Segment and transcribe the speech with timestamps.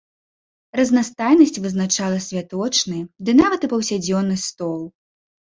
[0.79, 2.97] Разнастайнасць вызначала святочны,
[3.29, 4.81] ды нават і паўсядзённы стол.